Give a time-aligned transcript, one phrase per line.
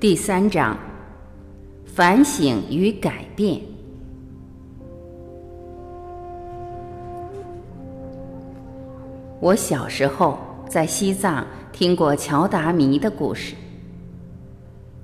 [0.00, 0.78] 第三章：
[1.84, 3.60] 反省与改变。
[9.38, 13.54] 我小时候在西藏听过乔达弥的故事。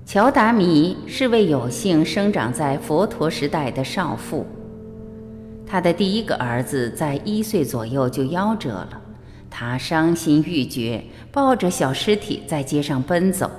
[0.07, 4.47] 乔达弥是位有幸生长在佛陀时代的少妇，
[5.67, 9.03] 他的第一个儿子在一岁左右就夭折了，
[9.51, 13.51] 他伤心欲绝，抱着小尸体在街上奔走。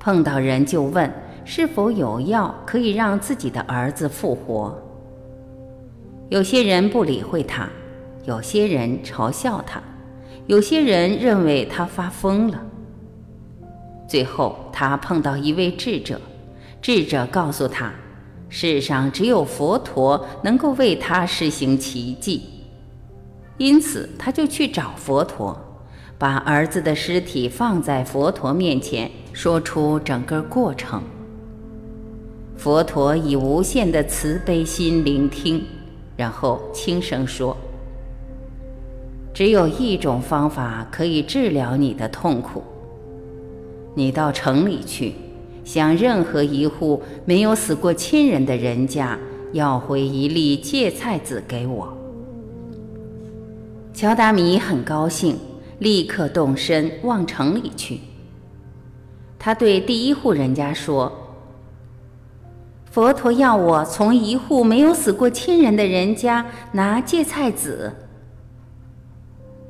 [0.00, 1.12] 碰到人就问
[1.44, 4.76] 是否有药可以让自己的儿子复活。
[6.30, 7.68] 有些人不理会他，
[8.24, 9.82] 有些人嘲笑他，
[10.46, 12.62] 有些人认为他发疯了。
[14.08, 16.18] 最后，他碰到一位智者，
[16.80, 17.92] 智者告诉他，
[18.48, 22.48] 世上只有佛陀能够为他施行奇迹，
[23.58, 25.58] 因此他就去找佛陀，
[26.16, 29.10] 把儿子的尸体放在佛陀面前。
[29.32, 31.02] 说出整个过程。
[32.56, 35.64] 佛陀以无限的慈悲心聆听，
[36.16, 37.56] 然后轻声说
[39.32, 42.62] ：“只有一种方法可以治疗你的痛苦。
[43.94, 45.14] 你到城里去，
[45.64, 49.18] 向任何一户没有死过亲人的人家
[49.52, 51.96] 要回一粒芥菜籽给我。”
[53.94, 55.36] 乔达米很高兴，
[55.78, 58.00] 立刻动身往城里去。
[59.42, 61.10] 他对第一户人家说
[62.92, 67.90] ：“佛陀要我从一户没有死过亲人的人家拿芥菜籽。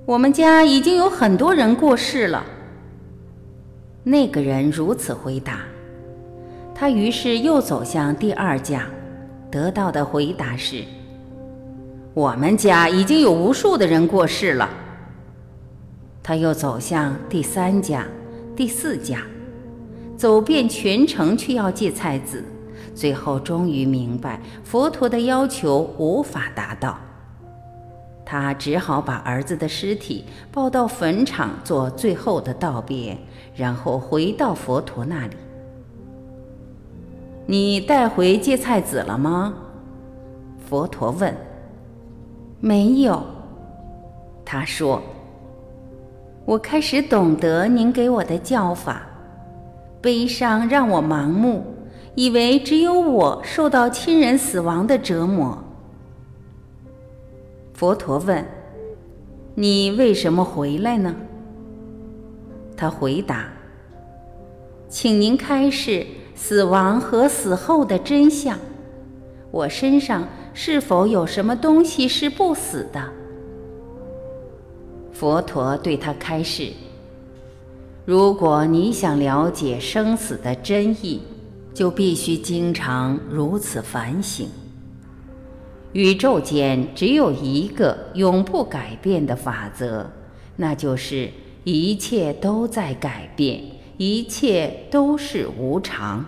[0.05, 2.45] 我们家已经有很多人过世了。”
[4.03, 5.61] 那个人如此回答。
[6.75, 8.87] 他于是又走向第二家，
[9.53, 10.83] 得到的回答是
[12.13, 14.69] ：“我们家已经有无数的人过世了。”
[16.25, 18.05] 他又走向第三家、
[18.57, 19.23] 第四家。
[20.21, 22.45] 走遍全城去要芥菜籽，
[22.95, 26.99] 最后终于明白佛陀的要求无法达到，
[28.23, 33.17] 他只好把儿子的尸体抱到坟场做最后的道别，
[33.57, 35.37] 然后回到佛陀那里。
[37.47, 39.55] 你带回芥菜籽了吗？
[40.69, 41.35] 佛陀问。
[42.61, 43.25] 没有，
[44.45, 45.03] 他说。
[46.45, 49.07] 我开始懂得您给我的教法。
[50.01, 51.65] 悲伤让我盲目，
[52.15, 55.63] 以为只有我受到亲人死亡的折磨。
[57.75, 58.45] 佛陀问
[59.55, 61.15] ：“你为什么回来呢？”
[62.77, 63.49] 他回答
[64.89, 68.59] ：“请您开示死亡和死后的真相。
[69.51, 73.03] 我身上是否有什么东西是不死的？”
[75.13, 76.73] 佛陀对他开示。
[78.07, 81.21] 如果你想了解生死的真意，
[81.75, 84.49] 就必须经常如此反省。
[85.93, 90.07] 宇宙间只有一个永不改变的法则，
[90.57, 91.31] 那就是
[91.65, 93.63] 一切都在改变，
[93.97, 96.25] 一切都是无常。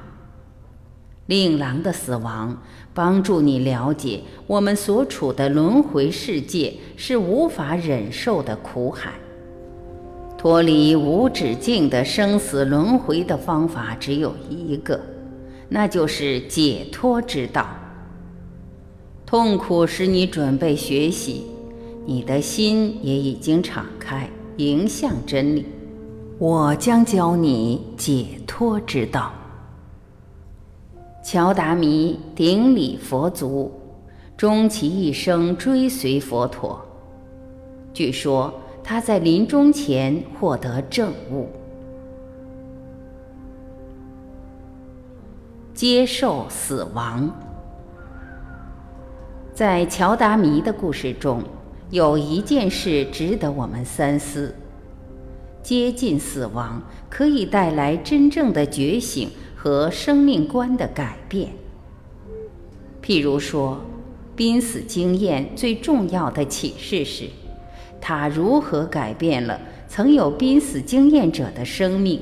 [1.27, 2.60] 令郎的死亡
[2.93, 9.12] 帮助你了解，我们所处的轮回世界是无法忍受的苦海。
[10.42, 15.00] 脱离无止境的生死轮回的方法只有一个，
[15.69, 17.64] 那就是解脱之道。
[19.25, 21.47] 痛苦使你准备学习，
[22.04, 25.64] 你的心也已经敞开，迎向真理。
[26.41, 29.32] 我将教你解脱之道。
[31.22, 33.70] 乔达弥顶礼佛足，
[34.36, 36.84] 终其一生追随佛陀。
[37.94, 38.53] 据说。
[38.84, 41.48] 他在临终前获得证悟，
[45.72, 47.31] 接受死亡。
[49.54, 51.42] 在乔达弥的故事中，
[51.91, 54.54] 有一件事值得我们三思：
[55.62, 61.53] 接近死亡可以带来真正的觉醒和生命观的改变。
[63.01, 63.80] 譬如说，
[64.34, 67.28] 濒死经验最重要的启示是。
[68.04, 72.21] 他如何改变了曾有濒死经验者的生命？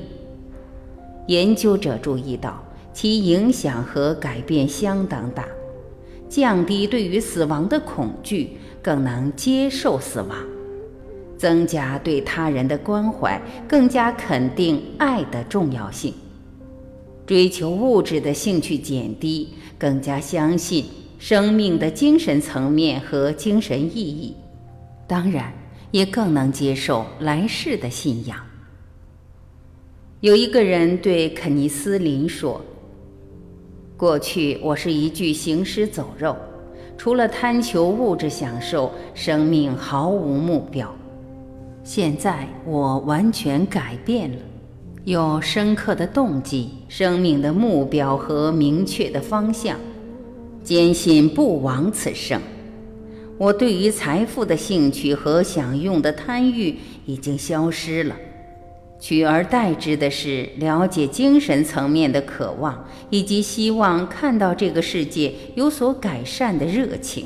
[1.27, 2.63] 研究者注意到，
[2.93, 5.47] 其影响和改变相当大，
[6.29, 10.37] 降低对于死亡的恐惧，更能接受死亡，
[11.37, 16.13] 增加对他人的关怀，更加肯定爱的重要性，
[17.25, 19.49] 追求物质的兴趣减低，
[19.79, 20.85] 更加相信
[21.17, 24.35] 生命的精神层面和精神意义。
[25.07, 25.51] 当然。
[25.91, 28.37] 也更能接受来世的信仰。
[30.21, 32.61] 有一个人对肯尼斯林说
[33.97, 36.35] ：“过去我是一具行尸走肉，
[36.97, 40.93] 除了贪求物质享受，生命毫无目标。
[41.83, 44.37] 现在我完全改变了，
[45.05, 49.75] 有深刻的动机、生命的目标和明确的方向，
[50.63, 52.39] 坚信不枉此生。
[53.41, 56.77] 我对于财富的兴趣和享用的贪欲
[57.07, 58.15] 已经消失了。”
[59.01, 67.25] 取而代之的是了解精神层面的渴望，以及希望看到这个世界有所改善的热情。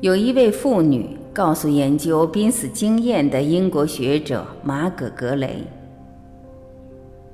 [0.00, 5.62] 有一位妇女告诉研究濒死经验的英国学者马可·格雷：“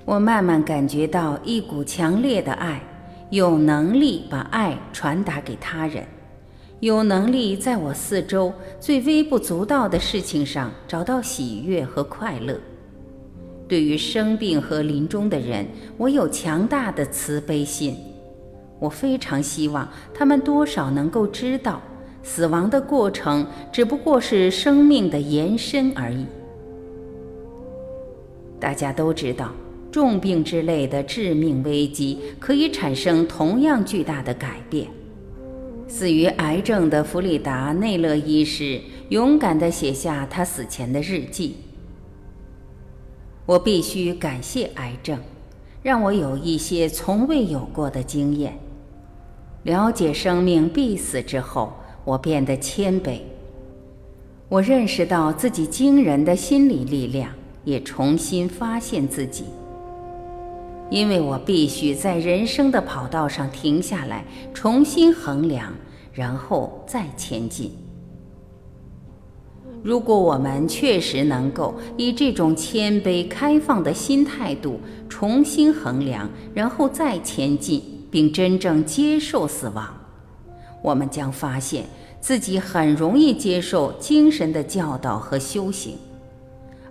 [0.05, 2.83] 我慢慢感觉到一股强烈的爱，
[3.31, 6.05] 有能力把爱传达给他人。”
[6.85, 12.61] 有能力在我四周最微不足道的事情上找到喜悦和快乐。
[13.67, 15.67] 对于生病和临终的人，
[15.97, 17.97] 我有强大的慈悲心。
[18.79, 21.81] 我非常希望他们多少能够知道，
[22.23, 26.27] 死亡的过程只不过是生命的延伸而已。
[28.61, 29.51] 大家都知道，
[29.91, 34.87] 重病之类的致命危机可以产生同样巨大的改变。
[35.87, 41.57] 死于癌症的弗里达·内勒医师勇敢地写下他死前的日记
[43.47, 45.19] ：“我必须感谢癌症，
[45.83, 48.59] 让我有一些从未有过的经验。
[49.63, 51.73] 了解生命必死之后，
[52.05, 53.21] 我变得谦卑。
[54.49, 57.31] 我认识到自己惊人的心理力量，
[57.65, 59.45] 也重新发现自己。
[60.91, 65.73] 因为我必须在人生的跑道上停下来，重新衡量。”
[66.15, 67.73] 然后再前进。
[69.83, 74.79] 如果我们确实能够以这种谦卑、开放的新态度
[75.09, 77.83] 重新衡量，然后再前进，
[78.13, 79.93] 并真正接受死亡，
[80.81, 81.85] 我们将发现
[82.21, 85.99] 自己很容易接受精神的教导和修行，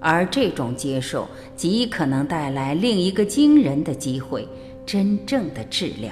[0.04, 4.46] 而这种接受极可能带来另一个惊人的机会——
[4.86, 6.12] 真正的治疗。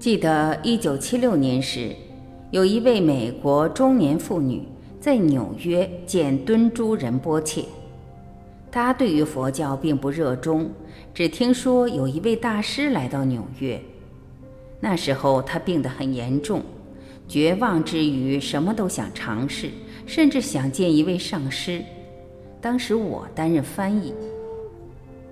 [0.00, 1.94] 记得一九七六年时，
[2.50, 4.62] 有一位美国中年妇女
[5.00, 7.64] 在纽约见敦珠仁波切。
[8.70, 10.68] 她对于佛教并不热衷，
[11.14, 13.80] 只听说有一位大师来到纽约。
[14.80, 16.62] 那时候她病得很严重，
[17.26, 19.70] 绝望之余什么都想尝试，
[20.06, 21.82] 甚至想见一位上师。
[22.60, 24.14] 当时我担任翻译。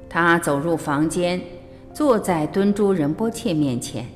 [0.08, 1.40] 他走入房间，
[1.92, 4.06] 坐在敦珠仁波切面前。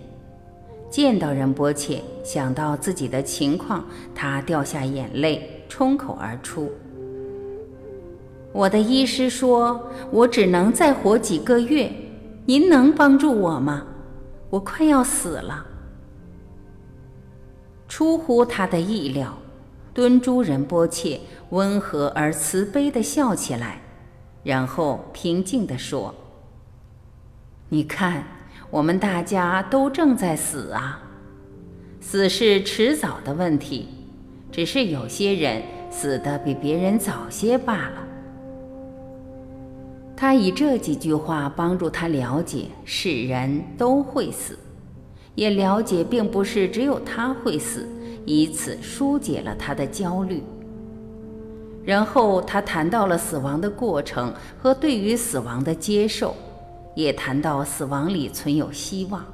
[0.90, 3.84] 见到仁波切，想到自己的情况，
[4.14, 6.70] 他掉下眼泪，冲口而出
[8.52, 11.92] ：“我的医师说，我只能再活几个月，
[12.46, 13.84] 您能帮助我吗？
[14.48, 15.66] 我快要死了。”
[17.86, 19.36] 出乎他的意料，
[19.98, 21.18] 敦珠仁波切
[21.50, 23.80] 温和而慈悲地笑起来，
[24.44, 26.14] 然后平静地说
[27.68, 28.22] ：“你看。”
[28.70, 31.02] 我们大家都正在死啊，
[32.00, 33.88] 死是迟早的问题，
[34.52, 38.06] 只是有些人死得比别人早些罢了。
[40.14, 44.56] 他以这几句话帮助他了解世人都会死，
[45.34, 47.88] 也了解并不是只有他会死，
[48.24, 50.42] 以此疏解了他的焦虑。
[51.84, 56.34] 然后他谈到了死亡的过程和对于死亡的接受。
[56.94, 59.24] 也谈到死亡里存有希望，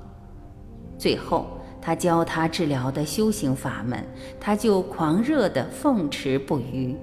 [0.99, 1.47] 最后
[1.81, 4.05] 他教他治疗的修行法门，
[4.39, 6.95] 他就狂热地奉持不渝。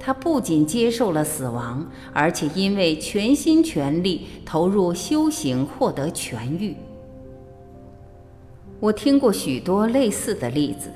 [0.00, 6.74] 他不仅接受了死亡，而且因为全心全力投入修行，获得痊愈。
[8.78, 10.90] 我听过许多类似的例子，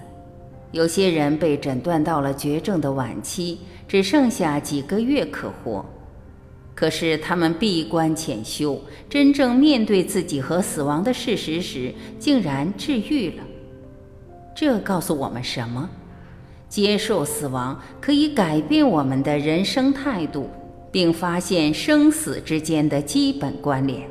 [0.70, 3.58] 有些人被诊断到了绝症的晚期，
[3.88, 5.84] 只剩下几个月可活。
[6.75, 13.42] 可是他们闭关潜修，真正面对自己和死亡的事实时，竟然治愈了。
[14.54, 15.88] 这告诉我们什么？
[16.68, 20.49] 接受死亡可以改变我们的人生态度，
[20.92, 24.06] 并发现生死之间的基本关联。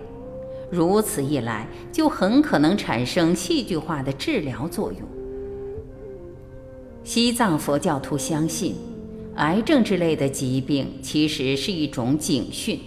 [0.70, 5.02] 如此一来，就很可能产生戏剧化的治疗作用。
[7.04, 8.76] 西藏佛教徒相信。
[9.36, 12.78] 癌症之类的疾病其实是一种警讯，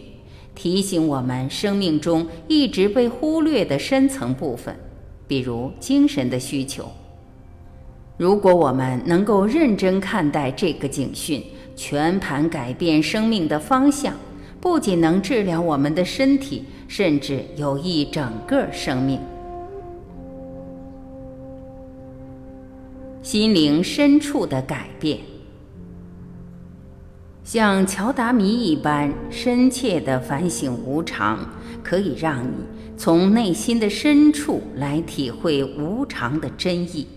[0.55, 4.77] 提醒我们生命中一直被忽略的深层部分，
[5.27, 6.87] 比如精神的需求。
[8.19, 11.43] 如果我们能够认真看待这个警讯，
[11.75, 14.15] 全盘改变生命的方向，
[14.61, 19.19] 不仅能治疗我们的身体，甚至有益整个生命。
[23.23, 25.21] 心灵深处的改变，
[27.43, 31.39] 像乔达米一般深切的反省无常，
[31.83, 32.57] 可以让你
[32.99, 37.09] 从内心的深处来体会无常的真意。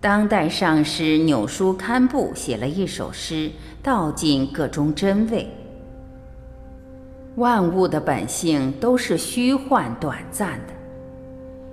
[0.00, 5.48] 当代上师纽舒堪布写了一首诗，道尽各中真味。
[7.36, 10.74] 万物的本性都是虚幻短暂的，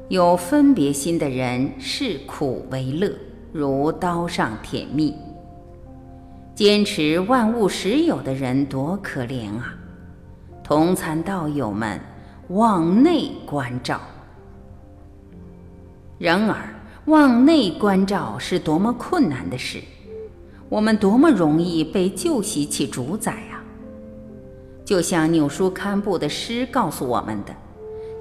[0.10, 3.12] 有分别心的人视苦为乐，
[3.52, 5.14] 如刀上舔蜜；
[6.56, 9.76] 坚持万物实有的人多可怜啊！
[10.64, 12.00] 同参道友们，
[12.50, 14.02] 往内关照。
[16.18, 16.56] 然而。
[17.06, 19.82] 往内关照是多么困难的事，
[20.70, 23.34] 我们多么容易被旧习气主宰！
[24.84, 27.54] 就像纽舒堪布的诗告诉我们的，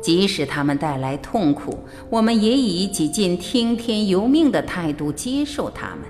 [0.00, 6.00] 即使他们带来痛苦，我们也以几近听天由命的态度接受他们，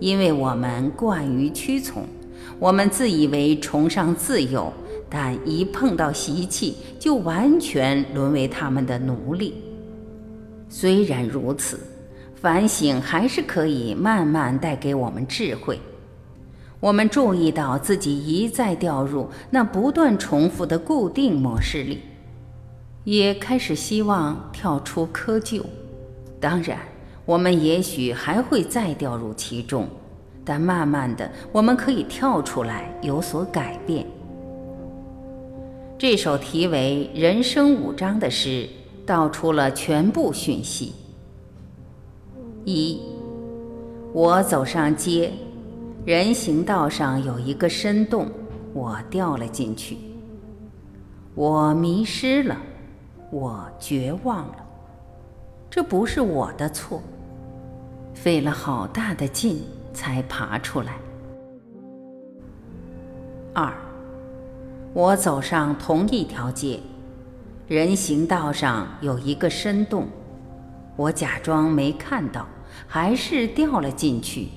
[0.00, 2.04] 因为我们惯于屈从，
[2.58, 4.72] 我们自以为崇尚自由，
[5.08, 9.54] 但一碰到习气，就完全沦为他们的奴隶。
[10.68, 11.78] 虽然如此。
[12.36, 15.80] 反省还是可以慢慢带给我们智慧。
[16.84, 22.02] 我们注意到自己一再掉入那不断重复的固定模式里，
[23.04, 25.62] 也开始希望跳出窠臼。
[26.38, 26.78] 当然，
[27.24, 29.88] 我们也许还会再掉入其中，
[30.44, 34.06] 但慢慢的，我们可以跳出来，有所改变。
[35.96, 38.68] 这首题为《人生五章》的诗，
[39.06, 40.92] 道出了全部讯息。
[42.66, 43.00] 一，
[44.12, 45.32] 我走上街，
[46.04, 48.30] 人行道上有一个深洞，
[48.74, 49.96] 我掉了进去。
[51.34, 52.60] 我迷失了，
[53.30, 54.56] 我绝望了，
[55.70, 57.02] 这不是我的错，
[58.12, 59.62] 费了好大的劲
[59.94, 60.98] 才爬出来。
[63.54, 63.72] 二，
[64.92, 66.80] 我走上同一条街，
[67.66, 70.06] 人行道上有一个深洞，
[70.96, 72.46] 我假装没看到。
[72.88, 74.48] 还是掉了进去。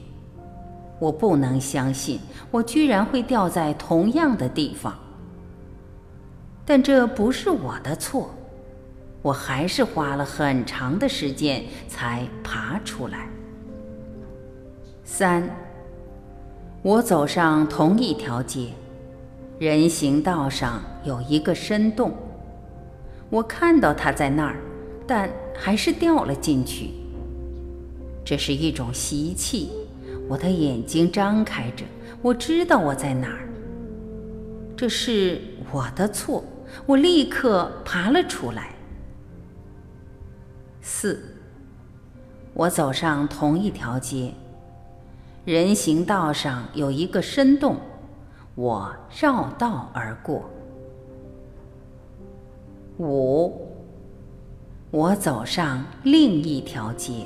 [1.00, 2.20] 我不能相信，
[2.52, 4.98] 我居然会掉在同样的地方。
[6.66, 8.30] 但这不是我的错，
[9.22, 13.30] 我还是花了很长的时间才爬出来。
[15.04, 15.50] 三，
[16.82, 18.70] 我走上同一条街，
[19.58, 22.12] 人行道上有一个深洞，
[23.30, 24.58] 我看到它在那儿，
[25.08, 26.90] 但还是掉了进去。
[28.26, 29.72] 这是一种习气，
[30.28, 31.86] 我的眼睛张开着，
[32.22, 33.48] 我知道我在哪儿。
[34.76, 35.42] 这是
[35.72, 36.44] 我的错，
[36.86, 38.76] 我立刻爬了出来。
[40.82, 41.22] 四，
[42.54, 44.34] 我走上同一条街，
[45.46, 47.78] 人行道上有一个深洞，
[48.56, 50.50] 我绕道而过。
[53.00, 53.68] 五，
[54.92, 57.26] 我走上另一条街。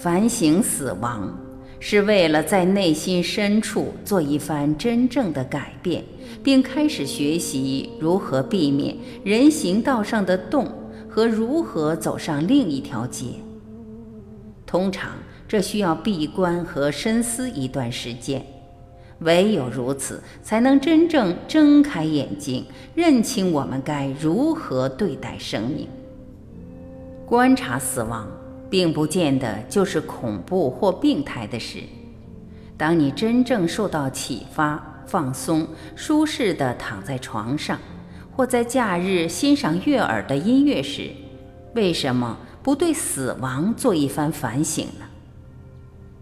[0.00, 1.28] 反省死亡，
[1.80, 6.04] 是为了在内心深处做一番真正的改变，
[6.40, 10.72] 并开始学习如何避免人行道上的洞
[11.08, 13.26] 和如何走上另一条街。
[14.64, 15.10] 通常，
[15.48, 18.40] 这需要闭关和深思一段时间。
[19.22, 22.64] 唯有如此，才能真正睁开眼睛，
[22.94, 25.88] 认清我们该如何对待生命，
[27.26, 28.28] 观察死亡。
[28.70, 31.82] 并不见得就是恐怖或病态的事。
[32.76, 37.78] 当你真正受到启发、放松、舒适地躺在床上，
[38.36, 41.10] 或在假日欣赏悦耳的音乐时，
[41.74, 45.06] 为什么不对死亡做一番反省呢？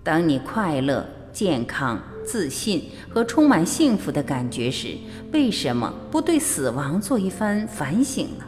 [0.02, 4.96] 当你快乐、健康、自信和充满幸福的感觉时，
[5.32, 8.44] 为什么不对死亡做一番反省呢？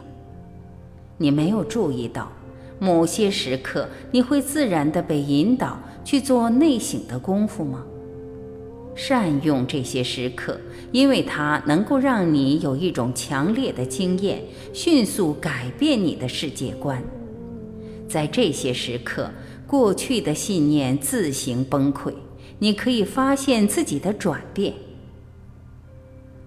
[1.17, 2.31] 你没有注意到。
[2.79, 7.83] 某些时刻，你会自然地被引导去做内省的功夫吗？
[8.95, 10.59] 善用这些时刻，
[10.91, 14.41] 因为它能够让你有一种强烈的经验，
[14.73, 17.01] 迅速改变你的世界观。
[18.09, 19.29] 在这些时刻，
[19.65, 22.13] 过去的信念自行崩溃，
[22.57, 24.73] 你可以发现自己的转变。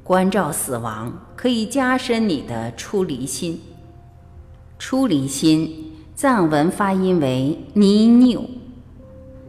[0.04, 3.60] 关照死亡，可以加深你的出离心。
[4.78, 5.81] 出离心。
[6.14, 8.45] 藏文发音为尼纽。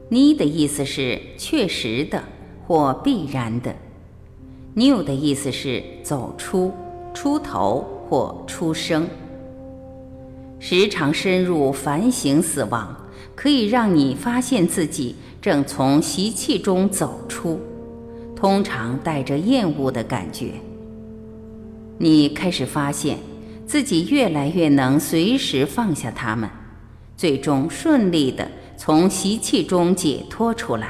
[0.09, 2.23] 尼的意思是确实的
[2.65, 3.75] 或必然的，
[4.73, 6.71] 纽的意思是走出、
[7.13, 9.07] 出头或出生。
[10.59, 12.95] 时常深入反省死亡，
[13.35, 17.59] 可以让你发现自己正从习气中走出，
[18.35, 20.51] 通常带着厌恶的感觉。
[21.97, 23.17] 你开始发现
[23.65, 26.49] 自己越来越能随时放下它们，
[27.15, 28.47] 最终顺利的。
[28.75, 30.89] 从习气中解脱出来，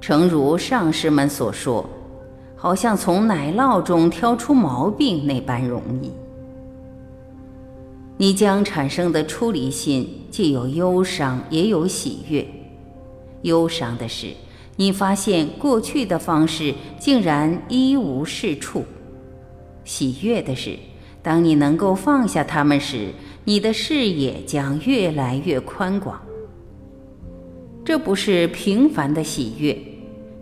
[0.00, 1.84] 诚如上师们所说，
[2.54, 6.12] 好像从奶酪中挑出毛病那般容易。
[8.18, 12.46] 你将产生的出离心，既有忧伤，也有喜悦。
[13.42, 14.28] 忧伤的是，
[14.76, 18.82] 你发现过去的方式竟然一无是处；
[19.84, 20.78] 喜悦的是，
[21.24, 23.08] 当你能够放下它们时，
[23.44, 26.20] 你的视野将越来越宽广。
[27.82, 29.74] 这不是平凡的喜悦，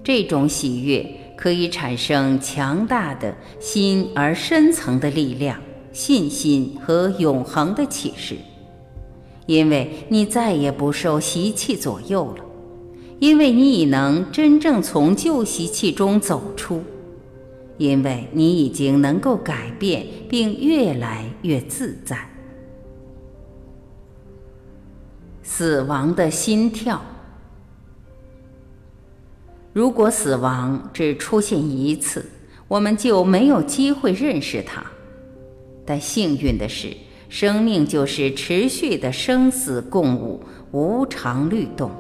[0.02, 5.56] 这种喜悦可以产生强大的心而深层的力量、
[5.92, 8.34] 信心和永恒的启示，
[9.46, 12.44] 因为你再也不受习气左右了，
[13.20, 16.82] 因为你已能真正从旧习气中走出，
[17.78, 22.28] 因为你已经能够改变并越来越自在。
[25.42, 27.02] 死亡的心跳。
[29.72, 32.24] 如果死亡只出现一次，
[32.68, 34.84] 我们就没有机会认识它。
[35.84, 36.94] 但幸运的是，
[37.28, 41.90] 生命就是持续的生死共舞，无常律动。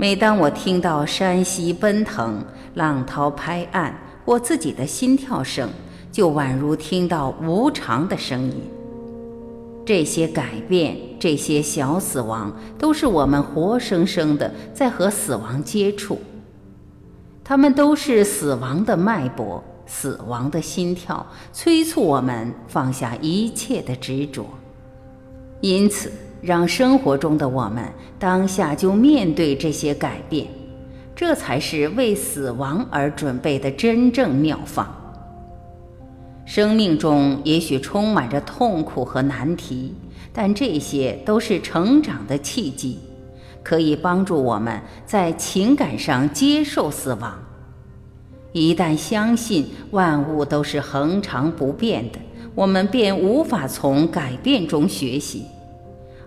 [0.00, 2.42] 每当我听到山溪奔腾、
[2.72, 3.92] 浪涛拍岸，
[4.24, 5.68] 我自己的心跳声，
[6.10, 8.62] 就宛如听到无常的声音。
[9.84, 16.18] 这些改变，这些小死亡，都是我们活生生的在和死亡接触。
[17.44, 24.46] 他们都是死亡的脉搏，死亡的心跳，催促我们放下一切的执着。
[25.60, 26.10] 因此，
[26.40, 27.84] 让生活中的我们
[28.18, 30.46] 当下就面对这些改变，
[31.14, 34.88] 这才是为死亡而准备的真正妙方。
[36.46, 39.94] 生命中也许充满着痛苦和难题，
[40.32, 42.98] 但这些都是成长的契机，
[43.62, 47.38] 可以帮助我们在情感上接受死亡。
[48.52, 52.18] 一旦相信万物都是恒常不变的，
[52.56, 55.44] 我们便无法从改变中学习，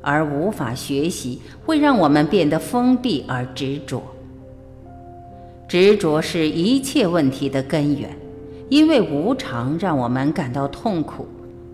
[0.04, 4.04] 而无法学习会让我们变得封闭而执着。
[5.68, 8.16] 执着是一切问题的根源。
[8.70, 11.28] 因为无常让我们感到痛苦，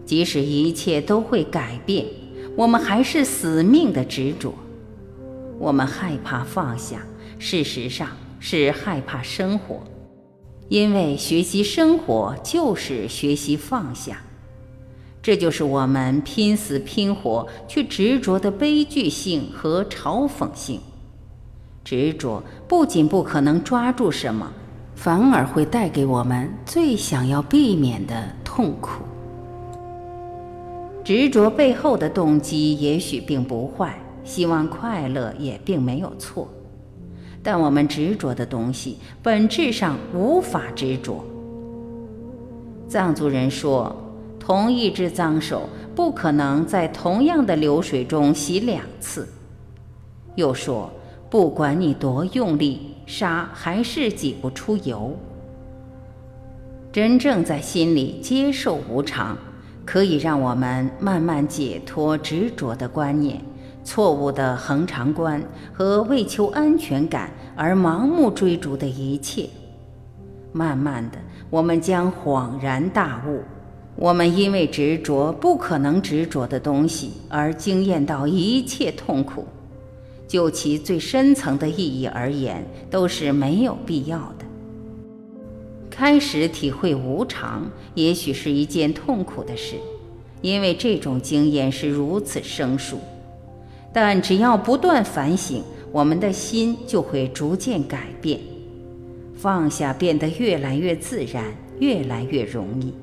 [0.05, 2.05] 即使一切都会改变，
[2.57, 4.53] 我们还是死命的执着。
[5.57, 7.05] 我们害怕放下，
[7.37, 9.81] 事实上是害怕生活，
[10.67, 14.21] 因为学习生活就是学习放下。
[15.29, 20.79] 这就是我们拼死拼活去执着的悲剧性和嘲讽性。
[21.83, 24.51] 执着不仅不可能抓住什么。
[24.95, 29.03] 反而会带给我们最想要避免的痛苦。
[31.03, 36.47] 执着背后的动机也许并不坏，希望快乐也并没有错，
[37.43, 41.23] 但我们执着的东西本质上无法执着。
[42.87, 43.95] 藏族人说，
[44.49, 49.29] 同一只脏手不可能在同样的流水中洗两次。
[50.33, 50.91] 又说，
[51.29, 52.95] 不管你多用力。
[53.05, 55.15] 沙还是挤不出油。
[56.91, 59.37] 真正在心里接受无常，
[59.85, 63.39] 可以让我们慢慢解脱执着的观念、
[63.83, 69.47] 错误的恒常观和为求安全感而盲目追逐的一切。
[70.51, 71.17] 慢慢的，
[71.49, 73.41] 我们将恍然大悟：
[74.01, 79.45] 我们因为执着不可能执着的东西而经验到一切痛苦。
[80.25, 84.45] 就其最深层的意义而言，都是没有必要的。
[85.89, 89.75] 开始体会无常，也许是一件痛苦的事，
[90.41, 92.99] 因为这种经验是如此生疏。
[93.91, 98.39] 但只要不断反省，我们的心就会逐渐改变，
[99.35, 101.43] 放下变得越来越自然，
[101.79, 102.93] 越来越容易。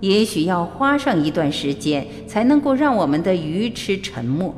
[0.00, 4.54] 也许要花上一段时间，才能够让我们的愚痴沉默。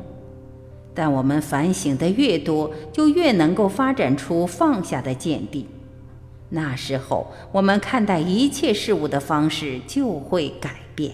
[0.92, 5.66] 但我们反省的越多，就越能够发展出放下的见地。
[6.50, 11.12] 那时候，我们看待一切事物的方式就会改变。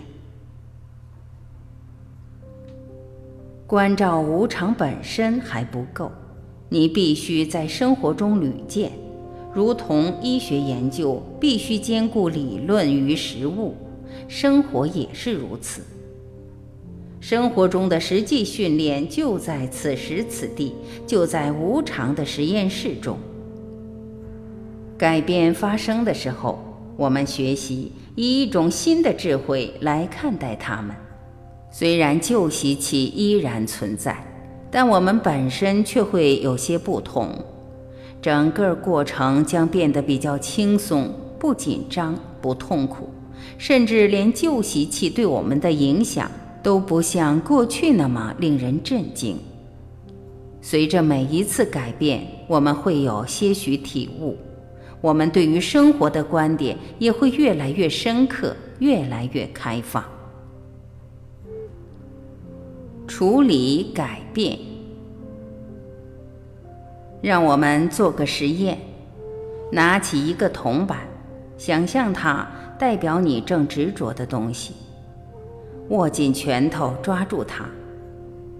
[3.66, 6.10] 关照无常本身还不够，
[6.68, 8.90] 你必须在生活中屡见，
[9.52, 13.74] 如同医学研究必须兼顾理论与实物，
[14.28, 15.82] 生活也是如此。
[17.20, 20.74] 生活中的实际训练就在此时此地，
[21.06, 23.18] 就在无常的实验室中。
[24.98, 26.58] 改变发生的时候，
[26.96, 30.94] 我们学习以一种新的智慧来看待它们。
[31.70, 34.24] 虽然旧习气依然存在，
[34.70, 37.28] 但我们本身却会有些不同。
[38.22, 43.10] 整个过程将变得比较轻松，不紧张，不痛苦，
[43.58, 46.30] 甚至连旧习气对我们的影响
[46.62, 49.38] 都不像过去那么令人震惊。
[50.60, 54.36] 随着每一次改变，我们会有些许体悟，
[55.00, 60.04] 我们对于生活的观点也会越来越深刻，越来越开放。
[63.06, 64.58] 处理改变，
[67.22, 68.76] 让我们做个实验：
[69.70, 70.98] 拿起一个铜板，
[71.56, 72.44] 想象它
[72.78, 74.74] 代表你正执着的东西，
[75.88, 77.64] 握紧拳头抓住它，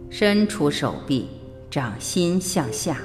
[0.09, 1.29] 伸出手臂，
[1.71, 2.99] 掌心向下。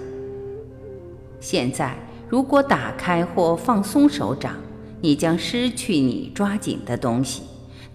[1.39, 1.97] 现在，
[2.29, 4.55] 如果打开或放松手掌，
[5.01, 7.43] 你将失去你抓紧的东西，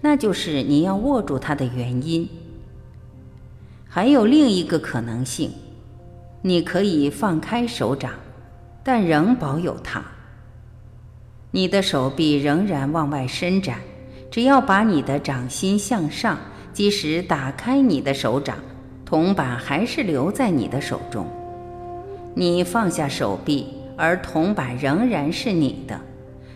[0.01, 2.27] 那就是你要握住它的原因。
[3.87, 5.51] 还有另一个可能性，
[6.41, 8.11] 你可以放开手掌，
[8.83, 10.03] 但仍保有它。
[11.51, 13.79] 你的手臂仍然往外伸展，
[14.29, 16.37] 只要把你的掌心向上，
[16.73, 18.57] 即使打开你的手掌，
[19.05, 21.25] 铜板还是留在你的手中。
[22.33, 25.99] 你放下手臂，而铜板仍然是你的，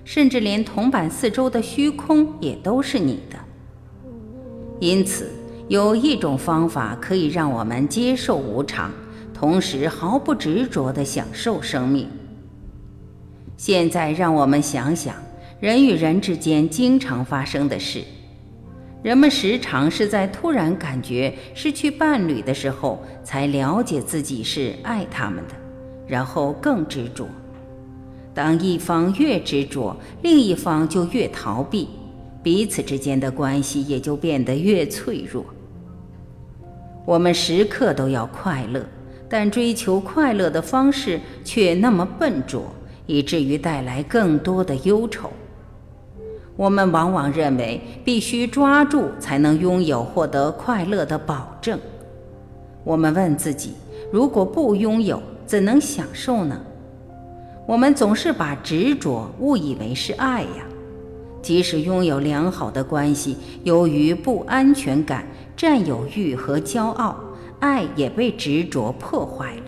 [0.04, 3.38] 甚至连铜板四周的虚空也都是你的。
[4.80, 5.30] 因此。
[5.67, 8.91] 有一种方法可以让我们接受无常，
[9.34, 12.10] 同时毫不执着地享受生命。
[13.63, 15.13] 现在，让我们想想
[15.60, 18.02] 人与人之间经常发生的事。
[19.04, 25.54] 人们时常是在突然感觉失去伴侣的时候，才了解自己是爱他们的，
[26.08, 27.28] 然后更执着。
[28.34, 31.88] 当一方越执着，另一方就越逃避，
[32.41, 35.45] 彼此之间的关系也就变得越脆弱。
[37.06, 38.84] 我们时刻都要快乐，
[39.30, 42.65] 但追求快乐的方式却那么笨拙，
[43.06, 45.30] 以至于带来更多的忧愁。
[46.56, 51.80] 我们往往认为必须抓住才能拥有获得快乐的保证。
[52.84, 53.74] 我们问自己：
[54.12, 56.60] 如果不拥有，怎能享受呢？
[57.68, 60.66] 我们总是把执着误以为是爱呀。
[61.42, 65.26] 即使拥有良好的关系，由于不安全感。
[65.54, 67.16] 占有欲和骄傲，
[67.60, 69.64] 爱也被执着破坏了。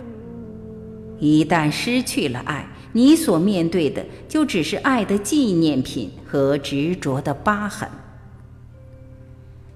[1.20, 7.88] 一旦失去了爱，你所面对的就只是爱的纪念品和执着的疤痕。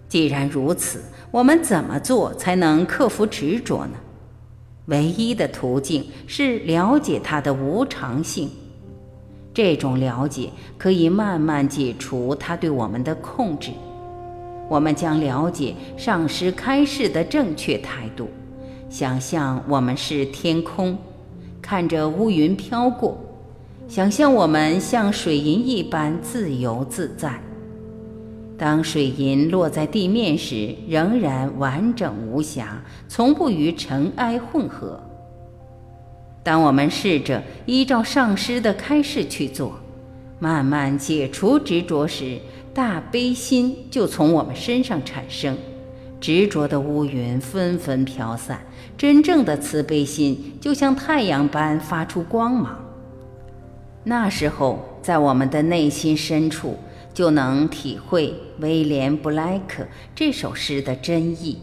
[0.08, 1.02] 既然如此，
[1.32, 3.98] 我们怎么做才能克服执着呢？
[4.86, 8.48] 唯一的途径是了解它的无常性。
[9.52, 13.72] 这种了解可以慢慢解除它对我们的控制。
[14.70, 18.28] 我们将了解上师开示的正确态度，
[18.88, 20.96] 想象我们是天空，
[21.68, 23.20] 看着乌云飘过，
[23.86, 27.38] 想象我们像水银一般自由自在。
[28.56, 34.98] 当水银落在地面时，仍然完整无瑕，从不与尘埃混合。
[36.42, 39.74] 当我们试着依照上师的开示去做，
[40.38, 42.38] 慢慢解除执着时，
[42.72, 45.54] 大悲心就从我们身上产生，
[46.18, 48.58] 执着的乌云纷纷飘散，
[48.98, 52.84] 真正的慈悲心就像太阳般发出光芒。
[54.02, 56.76] 那时候，在我们的内心深处，
[57.14, 61.58] 就能体会威廉·布莱克这首诗的真意：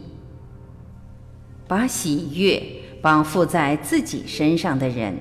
[1.68, 2.62] 把喜悦
[3.02, 5.14] 绑缚在自己身上的人，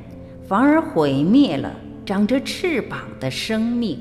[0.48, 1.76] 反而毁灭了
[2.06, 4.00] 长着翅膀的生命。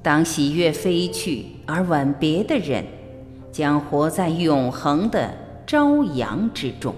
[0.00, 2.84] 当喜悦飞去，而吻别的人
[3.50, 5.34] 将活在永恒的
[5.68, 6.94] 朝阳之中。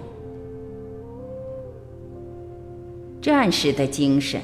[3.20, 4.40] 战士的精神。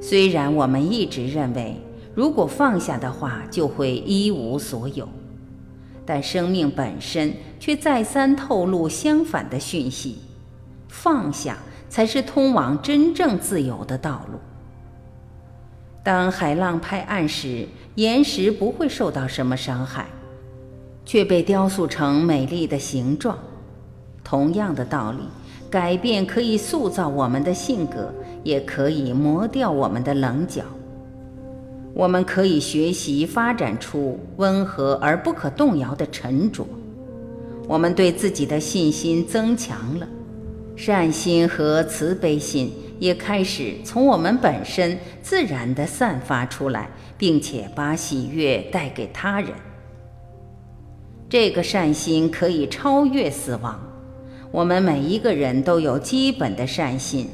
[0.00, 1.76] 虽然我们一直认为，
[2.14, 5.08] 如果放下的话就会一无所有，
[6.06, 10.18] 但生命本身却再三透露相反的讯息：
[10.86, 14.38] 放下才是通往真正自由的道路。
[16.04, 20.04] 当海浪拍岸时，岩石不会受到什么伤害；
[21.04, 23.38] 却被雕塑成美丽的形状。
[24.22, 25.18] 同样的道理，
[25.70, 28.12] 改变可以塑造我们的性格，
[28.42, 30.62] 也可以磨掉我们的棱角。
[31.92, 36.66] 我们可以学习发展出温和而不可动摇的沉着。
[37.68, 40.08] 我们对自己的信心增强了，
[40.74, 49.50] 善心和慈悲心也开始从我们本身自然地散发出来，并且把喜悦带给他人。
[51.34, 53.76] 这个善心可以超越死亡。
[54.52, 57.28] 我们每一个人都有基本的善心，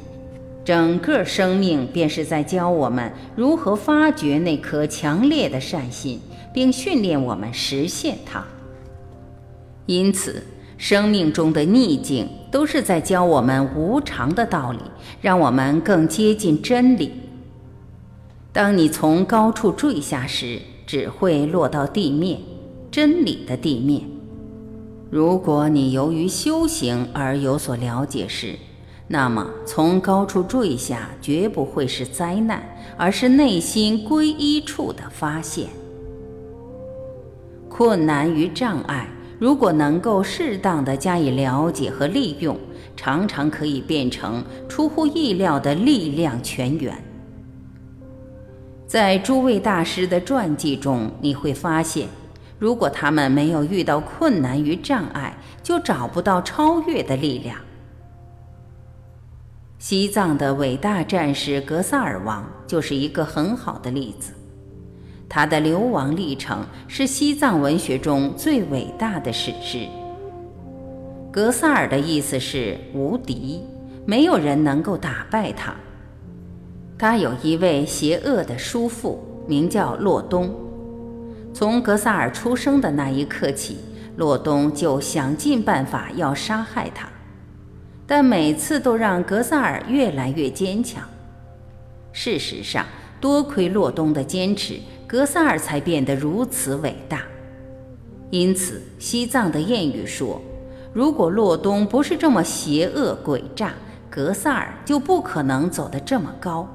[0.65, 6.19] 整个生命便是在教我们如何发掘那颗强烈的善心，
[6.51, 8.43] 并训练我们实现它。
[9.85, 10.41] 因此，
[10.79, 14.79] 生命中的逆境都是在教我们无常的道理，
[15.21, 17.11] 让我们更接近真理。
[18.51, 22.39] 当你从高处坠下时，只会落到地面，
[22.91, 24.03] 真理的地面。
[25.09, 28.55] 如果你由于修行而有所了解时，
[29.07, 32.61] 那么从高处坠下绝不会是灾难，
[32.97, 35.67] 而是内心归一处的发现。
[37.69, 39.07] 困难与障碍，
[39.39, 42.57] 如果能够适当的加以了解和利用，
[42.97, 46.93] 常常可以变成出乎意料的力量泉源。
[48.85, 52.07] 在诸位大师的传记中，你会发现。
[52.61, 57.57] 如果他们没有遇到困难与障碍，就找不到超越的力量。
[59.79, 64.31] 西藏的伟大战士格萨尔王就是一个很好的例子。
[65.27, 69.87] 他的流亡历程是西藏文学中最伟大的史诗。
[71.31, 73.63] 格萨尔的意思是无敌，
[74.05, 75.73] 没有人能够打败他。
[76.95, 80.53] 他有一位邪恶的叔父，名叫洛东。
[81.53, 83.77] 从格萨尔出生的那一刻起，
[84.17, 87.07] 洛东就想尽办法要杀害他，
[88.07, 91.03] 但每次都让格萨尔越来越坚强。
[92.13, 92.85] 事实上，
[93.19, 97.21] 多亏洛东的坚持，格萨尔才变得如此伟大。
[98.29, 100.41] 因此，西藏的谚语说
[100.93, 103.73] ：“如果洛东不是这么邪恶诡诈，
[104.09, 106.67] 格萨尔就不可能走得这么高。”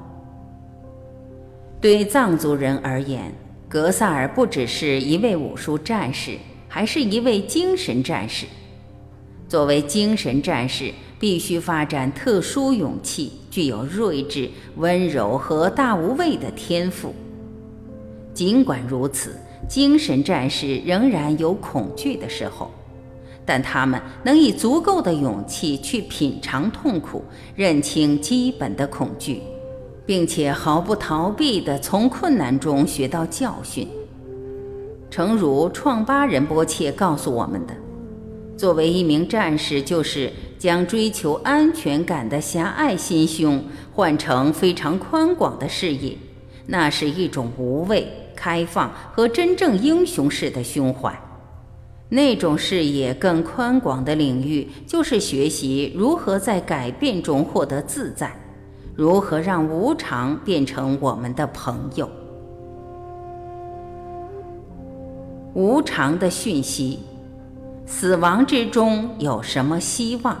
[1.81, 3.33] 对藏族人而言，
[3.69, 6.37] 格萨尔不只是一位武术战士，
[6.69, 8.45] 还是一位精神战士。
[9.49, 17.13] 作为精神战士，必须发展特殊勇气，具有睿智、温柔和大无畏的天赋。
[18.33, 19.35] 尽管如此，
[19.67, 22.71] 精神战士仍然有恐惧的时候，
[23.45, 27.21] 但他们能以足够的勇气去品尝痛苦，
[27.53, 29.41] 认清基本的恐惧。
[30.07, 33.85] 并且毫不逃避地从困难中学到教训，
[35.11, 37.75] 诚如创巴仁波切告诉我们的：
[38.55, 43.61] 作为一名战士，就是将追求安全感的狭隘心胸
[43.93, 46.17] 换成非常宽广的视野，
[46.65, 51.13] 那是一种无畏、开放和真正英雄式的胸怀。
[52.09, 58.31] 那种视野更宽广的领域，就是学习如何在改变中获得自在。
[58.97, 62.09] 如何让无常变成我们的朋友？
[65.53, 66.97] 无常的讯息，
[67.85, 70.35] 死亡之中有什么希望？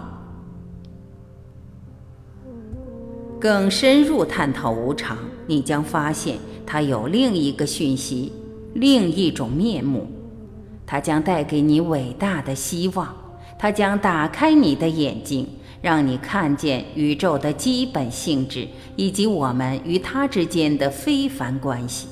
[3.39, 5.15] 更深入探讨无常，
[5.45, 8.33] 你将发现它有另一个讯息，
[8.73, 10.07] 另一种面目。
[10.83, 13.15] 它将带给你伟大的希望，
[13.59, 15.47] 它将打开你的眼睛。
[15.81, 22.07] 让你看见宇宙的基本性质，以及我们与它之间的非凡关系。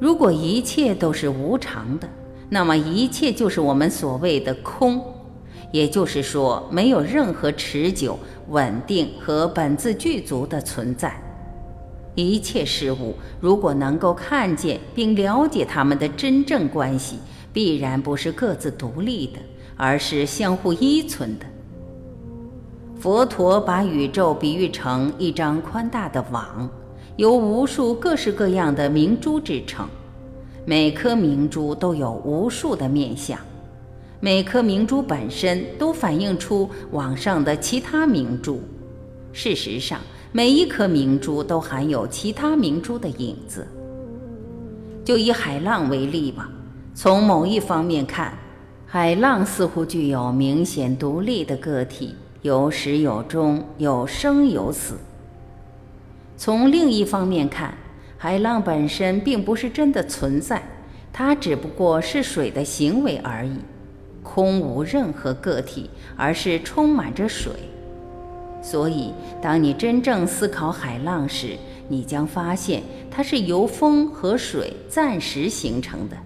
[0.00, 2.08] 如果一切都是无常的，
[2.48, 5.00] 那么一切就是我们所谓的空，
[5.70, 11.14] 也就是说，没有任何持久、稳定和本自具足的存在。
[12.14, 17.16] 一切事物如果能够看见并了解它们的真正关系，
[17.52, 19.38] 必然不是各自独立的，
[19.76, 21.46] 而是相互依存的。
[23.02, 26.70] 佛陀把宇宙比喻成一张宽大的网，
[27.16, 29.88] 由无数各式各样的明珠制成。
[30.64, 33.36] 每颗明珠都有无数的面相，
[34.20, 38.60] 每颗明珠本身都反映出网上的其他明珠。
[39.32, 39.98] 事实上，
[40.30, 43.66] 每一颗明珠都含有其他明珠的影子。
[45.04, 46.48] 就以海浪为例吧，
[46.94, 48.38] 从某一方面看，
[48.86, 52.14] 海浪似乎具有明显独立的个体。
[52.42, 54.96] 有始有终，有生有死。
[56.36, 57.72] 从另一方面看，
[58.18, 60.60] 海浪本身并不是真的存在，
[61.12, 63.58] 它只不过是水的行为而已，
[64.24, 67.52] 空无任何个体，而是充满着水。
[68.60, 76.16] 所以，当你真正思考海浪时，你将发现它是由风和水暂时形成的，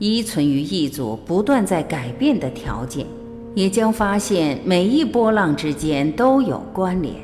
[0.00, 3.06] 依存于一组不断在改变的条件，
[3.54, 7.14] 也将发现每一波浪之间都有关联。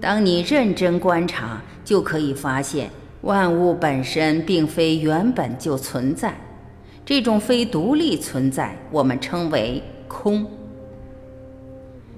[0.00, 2.90] 当你认真观察，就可以发现。
[3.22, 6.32] 万物本身并非原本就存在，
[7.04, 10.46] 这种非独立存在，我们称为空。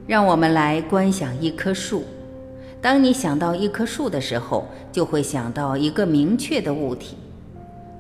[0.07, 2.05] 让我们来观想一棵树。
[2.83, 7.17] 当你想到一棵树的时候，就会想到一个明确的物体，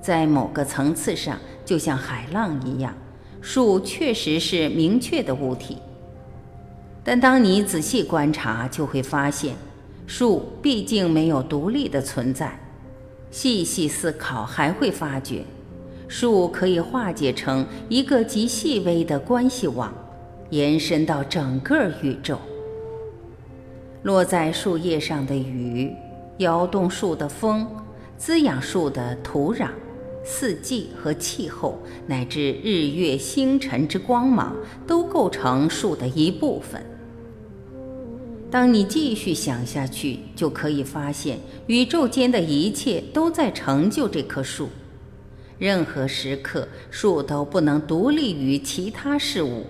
[0.02, 2.94] 在某个层次上，就像海浪一样，
[3.40, 5.76] 树确实是明确的物体。
[7.02, 9.54] 但当你仔细观察，就会发现，
[10.06, 12.58] 树毕竟没有独立的存在。
[13.30, 15.44] 细细思考，还会发觉，
[16.08, 19.94] 树可以化解成一个极细微的关系网，
[20.50, 22.38] 延伸到整个宇宙。
[24.02, 25.94] 落在树叶上的雨，
[26.38, 27.66] 摇动树的风，
[28.18, 29.68] 滋养树的土壤，
[30.24, 34.54] 四季和气候，乃至日月星辰之光芒，
[34.86, 36.84] 都构成树的一部分。
[38.50, 44.68] 当你继续想下去，就可以发现，宇宙间的一切都在成就这棵树。
[45.58, 49.62] 任何时刻，树都不能独立于其他事物；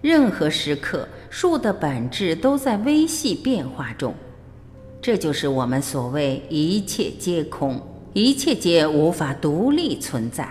[0.00, 4.14] 任何时刻，树的本质都在微细变化中。
[5.02, 7.80] 这就是我们所谓“一切皆空”，
[8.18, 10.48] 一切皆无法独立存在。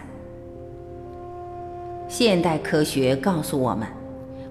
[2.08, 3.88] 现代科学告诉我们。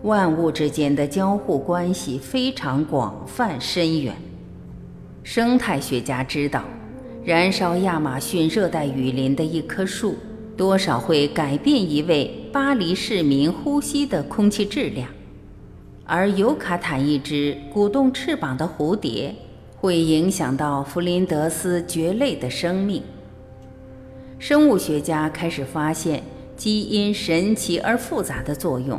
[0.03, 4.12] 万物之间的交互关系非常广泛深远。
[5.22, 6.64] 生态学家知道，
[7.24, 10.16] 燃烧亚马逊热带雨林的一棵树，
[10.57, 15.07] 多少会改变一位巴黎市民呼吸的空气质量；
[16.05, 19.33] 而尤卡坦一只鼓动翅膀的蝴蝶，
[19.85, 23.03] 会影响到弗林德斯蕨类的生命。
[24.38, 26.23] 生物学家开始发现
[26.57, 28.99] 基因神奇而复杂的作用。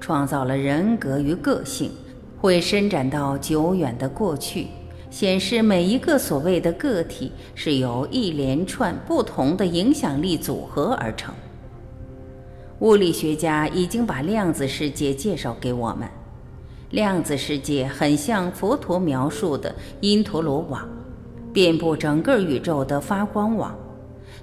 [0.00, 1.92] 创造了人格与个性，
[2.40, 4.66] 会伸展到久远的过去，
[5.08, 11.32] 显示每一个所谓的个体是由一连串不同的影响力组合而成。
[12.80, 16.08] 物理学家已经把量子世界介绍给我们，
[16.94, 20.88] 量子世界很像佛陀描述的因陀罗网，
[21.52, 23.76] 遍布整个宇宙的发光网。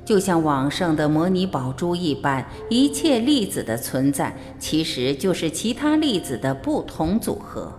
[0.03, 7.71] 就像网上的模拟宝珠一般，一切粒子的存在其实就是其他粒子的不同组合。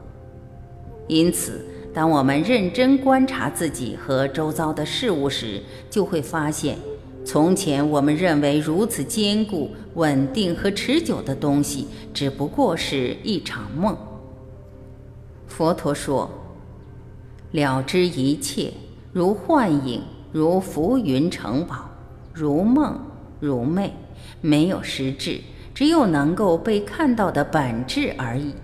[1.06, 6.78] 因此，当我们认真观察自己和周遭的事物时，就会发现，
[7.26, 13.94] 从前我们认为如此坚固、稳定和持久的东西，只不过是一场梦。
[15.52, 16.30] 佛陀说
[17.52, 18.72] ：“了知一切，
[19.12, 20.00] 如幻影，
[20.32, 21.90] 如浮云城堡。”
[22.32, 22.98] 如梦
[23.38, 23.90] 如寐，
[24.40, 25.38] 没有实质，
[25.74, 28.54] 只有能够被看到的本质而已。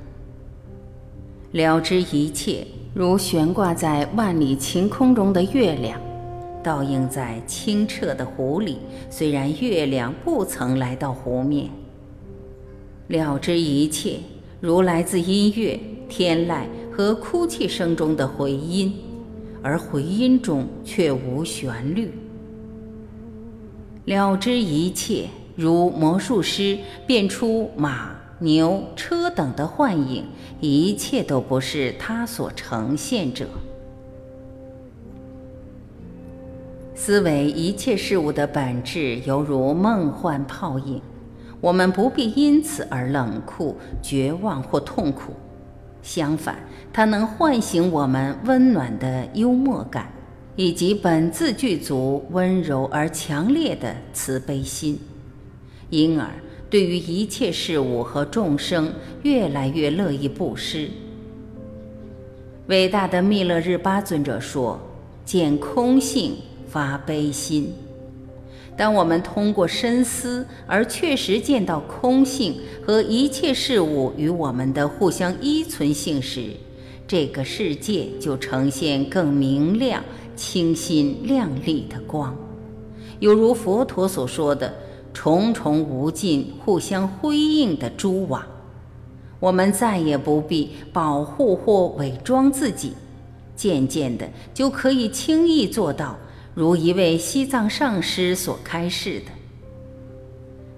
[1.53, 6.01] 了知一切，如悬挂在万里晴空中的月亮，
[6.63, 8.79] 倒映在清澈的湖里。
[9.11, 11.69] 虽然月亮不曾来到湖面。
[13.09, 14.21] 了知一切，
[14.63, 16.63] 如来自音乐、天籁
[16.99, 18.93] 和哭泣声中的回音，
[19.63, 22.13] 而回音中却无旋律。
[24.07, 30.25] 了知一切，如魔术师变出马、牛、车等的幻影，
[30.61, 33.47] 一切都不是他所呈现者。
[36.97, 41.01] 思维一切事物的本质，犹如梦幻泡影，
[41.61, 45.33] 我们不必因此而冷酷、绝望或痛苦。
[46.01, 46.59] 相反，
[46.99, 50.11] 它能唤醒我们温暖的幽默感。
[50.57, 54.99] 以及本自具足温柔而强烈的慈悲心，
[55.91, 56.29] 因而
[56.69, 60.91] 对于一切事物和众生越来越乐意布施。
[62.67, 64.81] 伟大的密勒日巴尊者说
[65.25, 66.35] ：“见空性
[66.67, 67.73] 发悲心。”
[68.77, 76.51] 当我们通过深思而确实见到空性和一切事物与我们的互相依存性时，
[77.09, 80.01] 这个世界就呈现更明亮。
[80.37, 82.33] 清新亮丽的光，
[83.19, 84.73] 犹如佛陀所说的
[85.13, 88.47] 重重无尽、互相辉映的蛛网。
[89.41, 92.93] 我们再也不必保护或伪装自己，
[93.57, 96.17] 渐渐的就可以轻易做到，
[96.55, 99.33] 如一位西藏上师所开示的：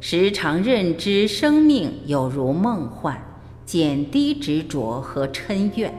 [0.01, 3.22] 时常认知生命有如梦幻，
[3.66, 5.93] 减低执着和嗔怨，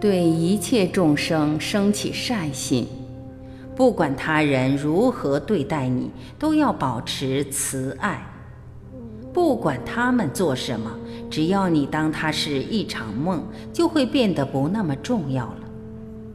[0.00, 2.86] 对一切众生升起善心。
[3.74, 8.24] 不管他人如何对待你，都要保持慈爱。
[9.32, 10.90] 不管他们做什么，
[11.30, 15.60] 只要你当它是一场梦，就会变得不那么重要了。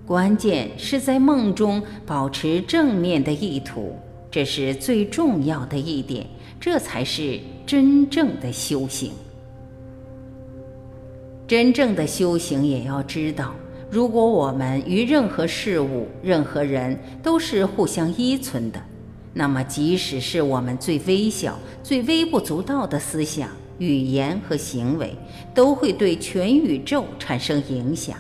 [0.06, 3.96] 关键是在梦中保持正面的意图，
[4.30, 6.26] 这是最重要的一点，
[6.60, 9.12] 这才是真正的修行。
[11.46, 13.54] 真正的修行也要知道，
[13.90, 18.82] 如果我们与任何事物、任何人都是互相依存的，
[19.34, 25.16] 那么即使是我们最微小、最微不足道的思想、语言和行为，
[25.54, 28.18] 都会对全宇宙产生影响。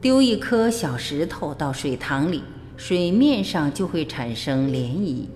[0.00, 2.42] 丢一颗小石头到水塘里，
[2.76, 5.26] 水面上就会产生涟漪，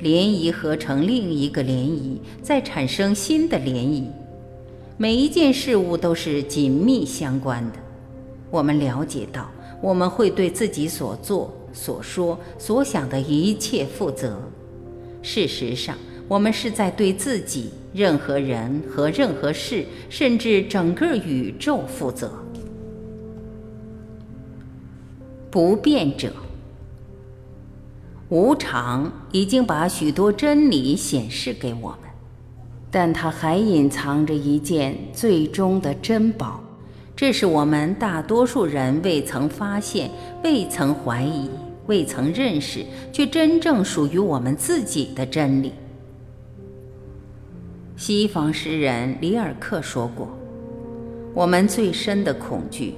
[0.00, 4.04] 涟漪合成另一个涟漪，再产生新的涟漪。
[5.00, 7.78] 每一件事物都是紧密相关的。
[8.50, 9.48] 我们了解到，
[9.80, 14.36] 我们会对自己所做、所说、所想的一切负责。
[15.22, 15.96] 事实上，
[16.26, 22.32] 我们是在对自己、任何人和任何事，甚至整个宇宙负责。
[25.48, 26.32] 不变者，
[28.30, 32.07] 无常已经把许多真理显示给我们，
[32.90, 36.60] 但它还隐藏着一件最终的珍宝，
[37.14, 40.10] 这是我们大多数人未曾发现、
[40.42, 41.50] 未曾怀疑、
[41.86, 45.72] 未曾认识，却真正属于我们自己的真理。
[47.96, 50.28] 西方诗人里尔克说过
[51.34, 52.94] ：“我们最深的恐惧，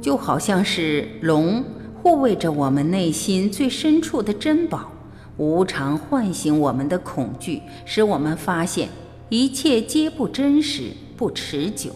[0.00, 1.62] 就好像是龙。”
[2.02, 4.90] 护卫着我们内心最深处的珍宝，
[5.36, 8.88] 无常唤醒我们的恐惧，使我们发现
[9.30, 11.94] 一切皆不真实、不持久。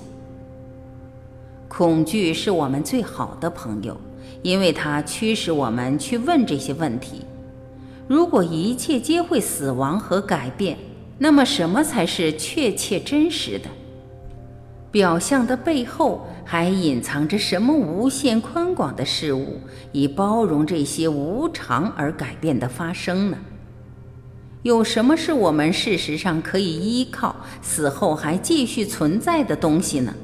[1.67, 4.01] 恐惧是我们最好的朋友，
[4.43, 7.23] 因为它驱使我们去问这些问题：
[8.07, 10.79] 如果一切皆会死亡和改变，
[11.19, 13.69] 那么什么才是确切真实的？
[14.93, 19.59] 表象的背后还隐藏着什么无限宽广的事物，
[19.91, 23.39] 以包容这些无常而改变的发生呢？
[24.65, 30.15] 有什么是我们事实上可以依靠，死后还继续存在的东西呢？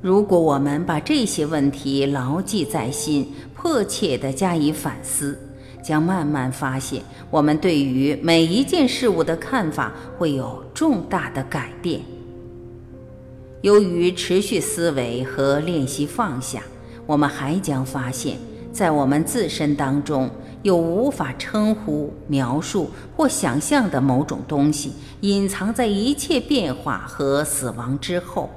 [0.00, 5.38] 如果我们把这些问题牢记在心，迫切地加以反思，
[5.84, 12.00] 将慢慢发现，我们对于每一件事物的看法会有重大的改变。
[13.60, 16.62] 由于持续思维和练习放下，
[17.04, 18.38] 我们还将发现，
[18.72, 20.30] 在我们自身当中
[20.62, 28.50] 有无法称呼、描述或想象的某种东西，隐藏在一切变化和死亡之后。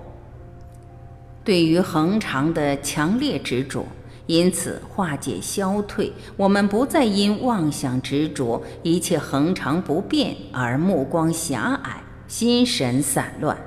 [1.43, 3.85] 对于恒常的强烈执着，
[4.27, 13.57] 因此化解消退，我们不再因妄想执着一切恒常不变而目光狭隘、心神散乱。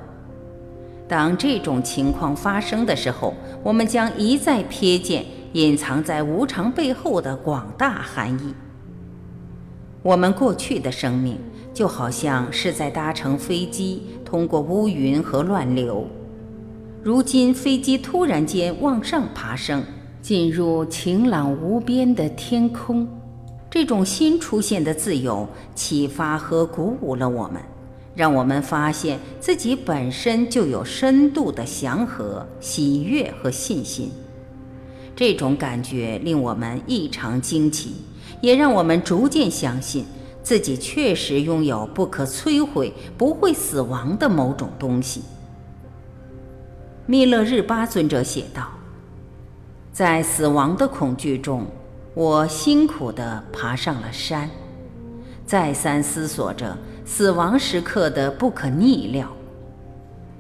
[1.07, 5.25] 当这种情况发生的时候，我们将一再瞥见
[5.57, 8.55] 隐藏在无常背后的广大含义。
[10.03, 11.39] 我们过去的生命
[11.73, 16.07] 就好像是在搭乘飞机，通过乌云和乱流。
[17.03, 19.83] 如今飞机突然间往上爬升，
[20.21, 23.09] 进入晴朗无边的天空，
[23.71, 27.63] 这种新出现的自由启发和鼓舞了我们。
[28.15, 34.11] 让我们发现自己本身就有深度的祥和、喜悦和信心，
[35.17, 37.95] 这种感觉令我们异常惊奇，
[38.41, 40.05] 也让我们逐渐相信
[40.43, 45.23] 自己确实拥有不可摧毁、不会死亡的某种东西。
[47.07, 48.69] 密勒日巴尊者写道
[49.91, 51.67] ：“在死亡的恐惧中，
[52.15, 54.51] 我辛苦地爬上了山，
[55.47, 56.77] 再三思索着。”
[57.09, 59.31] 死亡时刻的不可逆料，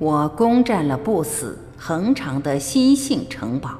[0.00, 3.70] 我攻占了不死恒长的心性城堡。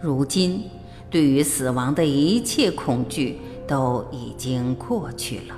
[0.00, 0.62] 如今，
[1.10, 5.56] 对于死亡的一切恐惧都已经过去了。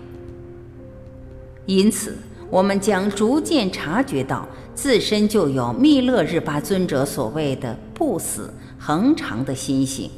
[1.66, 2.16] 因此，
[2.48, 10.10] 我们将逐渐察觉到自身就有密勒日巴尊者所谓的不死恒长的心性，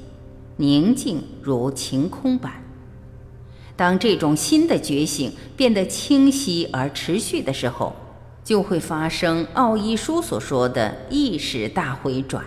[0.57, 2.53] 宁静如晴空般。
[3.75, 7.93] 当这种新的觉醒变得清晰而持续的时候，
[8.45, 12.45] 就会发生奥义书所说的意识大回转。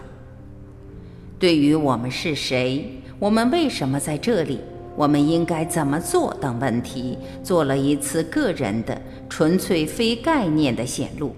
[1.45, 2.83] 对于我们是谁，
[3.19, 4.59] 我们为什么在这里，
[4.95, 11.35] 我们应该怎么做等问题，做了一次个人的、纯粹非概念的显露。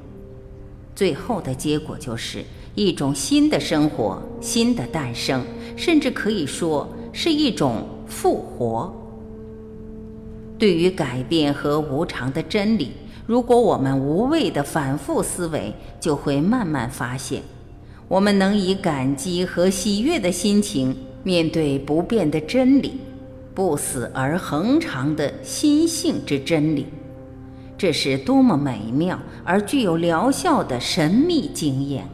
[0.95, 2.41] 最后的结果就是
[2.73, 5.43] 一种新的生活、新的诞生，
[5.75, 8.89] 甚至可以说是一种复活。
[10.57, 12.93] 对于改变和无常的真理，
[13.25, 17.43] 如果我们无谓的反复思维，就会慢慢发现，
[18.07, 23.01] 我们能以感激和喜悦的心情面对不变的真理，
[23.53, 26.87] 不死而恒长的心性之真理。
[27.77, 32.07] 这是多么美妙而具有疗效的神秘经验！